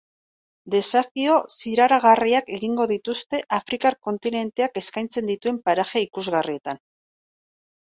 Desafio 0.75 1.35
zirraragarriak 1.57 2.49
egingo 2.55 2.87
dituzte 2.93 3.43
afrikar 3.59 3.99
kontinenteak 4.09 4.83
eskaintzen 4.83 5.31
dituen 5.35 5.63
paraje 5.71 6.05
ikusgarrietan. 6.09 6.85